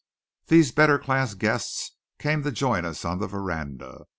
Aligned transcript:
These 0.47 0.71
better 0.71 0.97
class 0.97 1.35
guests 1.35 1.95
came 2.17 2.41
to 2.41 2.51
join 2.51 2.85
us 2.85 3.05
on 3.05 3.19
the 3.19 3.27
veranda. 3.27 4.07